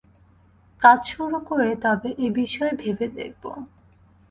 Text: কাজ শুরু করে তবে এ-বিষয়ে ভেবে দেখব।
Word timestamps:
কাজ 0.81 0.99
শুরু 1.07 1.37
করে 1.49 1.69
তবে 1.83 2.09
এ-বিষয়ে 2.25 2.73
ভেবে 2.81 3.07
দেখব। 3.17 3.43